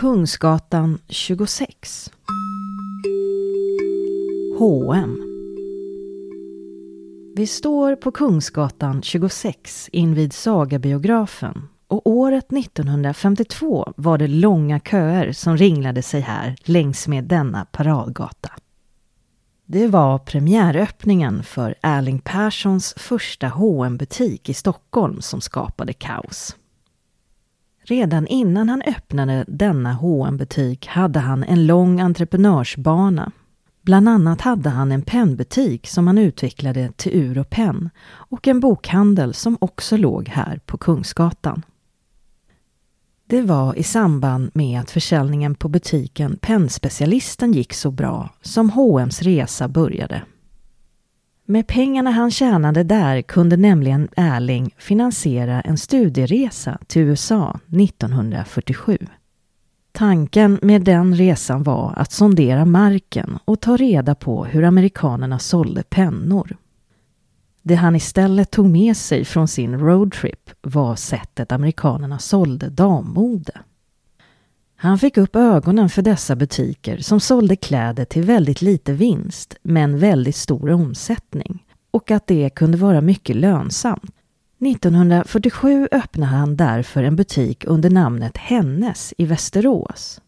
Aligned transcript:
Kungsgatan 0.00 0.98
26 1.08 2.10
H&M 4.58 5.16
Vi 7.36 7.46
står 7.46 7.96
på 7.96 8.10
Kungsgatan 8.10 9.02
26 9.02 9.88
invid 9.92 10.32
Sagabiografen 10.32 11.68
och 11.88 12.06
året 12.06 12.52
1952 12.52 13.92
var 13.96 14.18
det 14.18 14.28
långa 14.28 14.80
köer 14.80 15.32
som 15.32 15.56
ringlade 15.56 16.02
sig 16.02 16.20
här 16.20 16.56
längs 16.64 17.08
med 17.08 17.24
denna 17.24 17.64
paradgata. 17.64 18.50
Det 19.66 19.86
var 19.86 20.18
premiäröppningen 20.18 21.42
för 21.42 21.74
Erling 21.82 22.18
Perssons 22.18 22.94
första 22.96 23.48
hm 23.48 23.96
butik 23.96 24.48
i 24.48 24.54
Stockholm 24.54 25.20
som 25.20 25.40
skapade 25.40 25.92
kaos. 25.92 26.56
Redan 27.90 28.26
innan 28.26 28.68
han 28.68 28.82
öppnade 28.82 29.44
denna 29.48 29.92
hm 29.92 30.36
butik 30.36 30.86
hade 30.86 31.18
han 31.18 31.44
en 31.44 31.66
lång 31.66 32.00
entreprenörsbana. 32.00 33.32
Bland 33.82 34.08
annat 34.08 34.40
hade 34.40 34.70
han 34.70 34.92
en 34.92 35.02
pennbutik 35.02 35.86
som 35.86 36.06
han 36.06 36.18
utvecklade 36.18 36.92
till 36.96 37.12
ur 37.14 37.38
och 37.38 37.50
penn 37.50 37.90
och 38.08 38.48
en 38.48 38.60
bokhandel 38.60 39.34
som 39.34 39.56
också 39.60 39.96
låg 39.96 40.28
här 40.28 40.60
på 40.66 40.78
Kungsgatan. 40.78 41.62
Det 43.26 43.42
var 43.42 43.78
i 43.78 43.82
samband 43.82 44.50
med 44.54 44.80
att 44.80 44.90
försäljningen 44.90 45.54
på 45.54 45.68
butiken 45.68 46.38
Pennspecialisten 46.40 47.52
gick 47.52 47.72
så 47.72 47.90
bra 47.90 48.30
som 48.42 48.70
H&M's 48.70 49.22
resa 49.22 49.68
började. 49.68 50.22
Med 51.50 51.66
pengarna 51.66 52.10
han 52.10 52.30
tjänade 52.30 52.82
där 52.82 53.22
kunde 53.22 53.56
nämligen 53.56 54.08
Erling 54.16 54.74
finansiera 54.78 55.60
en 55.60 55.78
studieresa 55.78 56.78
till 56.86 57.02
USA 57.02 57.60
1947. 57.80 58.98
Tanken 59.92 60.58
med 60.62 60.82
den 60.82 61.14
resan 61.14 61.62
var 61.62 61.94
att 61.96 62.12
sondera 62.12 62.64
marken 62.64 63.38
och 63.44 63.60
ta 63.60 63.76
reda 63.76 64.14
på 64.14 64.44
hur 64.44 64.64
amerikanerna 64.64 65.38
sålde 65.38 65.82
pennor. 65.82 66.56
Det 67.62 67.74
han 67.74 67.96
istället 67.96 68.50
tog 68.50 68.66
med 68.66 68.96
sig 68.96 69.24
från 69.24 69.48
sin 69.48 69.78
roadtrip 69.78 70.50
var 70.62 70.96
sättet 70.96 71.52
amerikanerna 71.52 72.18
sålde 72.18 72.68
dammode. 72.68 73.52
Han 74.82 74.98
fick 74.98 75.16
upp 75.16 75.36
ögonen 75.36 75.88
för 75.88 76.02
dessa 76.02 76.36
butiker 76.36 76.98
som 76.98 77.20
sålde 77.20 77.56
kläder 77.56 78.04
till 78.04 78.22
väldigt 78.22 78.62
lite 78.62 78.92
vinst 78.92 79.56
men 79.62 79.98
väldigt 79.98 80.36
stor 80.36 80.70
omsättning 80.70 81.64
och 81.90 82.10
att 82.10 82.26
det 82.26 82.50
kunde 82.50 82.78
vara 82.78 83.00
mycket 83.00 83.36
lönsamt. 83.36 84.14
1947 84.60 85.88
öppnade 85.92 86.32
han 86.32 86.56
därför 86.56 87.02
en 87.02 87.16
butik 87.16 87.64
under 87.66 87.90
namnet 87.90 88.36
Hennes 88.36 89.14
i 89.18 89.24
Västerås. 89.24 90.20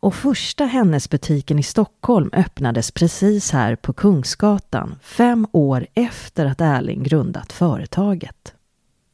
Och 0.00 0.14
första 0.14 0.64
Hennes-butiken 0.64 1.58
i 1.58 1.62
Stockholm 1.62 2.30
öppnades 2.32 2.90
precis 2.90 3.50
här 3.50 3.76
på 3.76 3.92
Kungsgatan 3.92 4.98
fem 5.02 5.46
år 5.52 5.86
efter 5.94 6.46
att 6.46 6.60
Erling 6.60 7.02
grundat 7.02 7.52
företaget. 7.52 8.54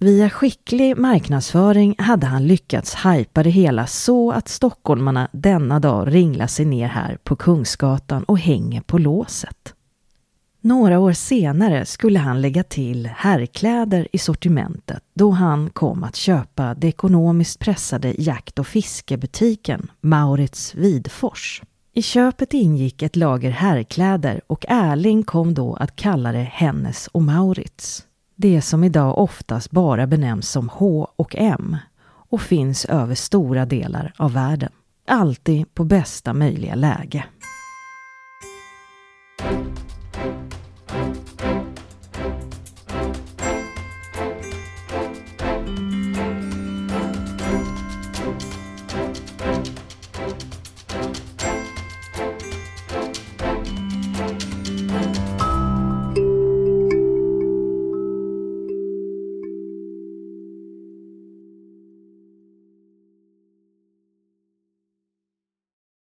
Via 0.05 0.31
skicklig 0.31 0.97
marknadsföring 0.97 1.95
hade 1.99 2.27
han 2.27 2.47
lyckats 2.47 2.95
hajpa 2.95 3.43
det 3.43 3.51
hela 3.51 3.87
så 3.87 4.33
att 4.33 4.49
stockholmarna 4.49 5.29
denna 5.33 5.81
dag 5.81 6.15
ringlar 6.15 6.47
sig 6.47 6.65
ner 6.65 6.89
här 6.89 7.19
på 7.25 7.37
Kungsgatan 7.37 8.25
och 8.25 8.39
hänger 8.39 8.81
på 8.81 8.99
låset. 8.99 9.75
Några 10.61 10.99
år 10.99 11.13
senare 11.13 11.87
skulle 11.87 12.19
han 12.19 12.41
lägga 12.41 12.63
till 12.65 13.07
herrkläder 13.07 14.09
i 14.13 14.19
sortimentet 14.19 15.03
då 15.15 15.31
han 15.31 15.71
kom 15.71 16.05
att 16.05 16.17
köpa 16.17 16.75
det 16.75 16.89
ekonomiskt 16.89 17.61
pressade 17.61 18.15
jakt 18.19 18.59
och 18.59 18.67
fiskebutiken 18.67 19.91
Maurits 20.01 20.75
Vidfors. 20.75 21.63
I 21.93 22.03
köpet 22.03 22.55
ingick 22.55 23.03
ett 23.03 23.17
lager 23.17 23.51
herrkläder 23.51 24.41
och 24.47 24.65
Erling 24.69 25.23
kom 25.23 25.55
då 25.55 25.75
att 25.75 25.97
kalla 25.97 26.33
det 26.33 26.49
Hennes 26.53 27.07
och 27.07 27.23
Maurits. 27.23 28.07
Det 28.37 28.63
som 28.63 28.85
idag 28.85 29.19
oftast 29.19 29.71
bara 29.71 30.07
benämns 30.07 30.51
som 30.51 30.69
H 30.69 31.09
och 31.17 31.37
M 31.39 31.77
och 32.07 32.41
finns 32.41 32.85
över 32.85 33.15
stora 33.15 33.67
delar 33.67 34.13
av 34.17 34.33
världen. 34.33 34.73
Alltid 35.07 35.75
på 35.75 35.85
bästa 35.85 36.35
möjliga 36.35 36.75
läge. 36.75 37.25